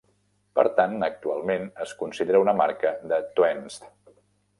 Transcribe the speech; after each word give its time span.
Per 0.59 0.63
tant, 0.77 0.95
actualment 1.07 1.67
es 1.85 1.93
considera 1.99 2.41
una 2.45 2.57
marca 2.63 2.95
de 3.13 3.21
Twents. 3.41 3.79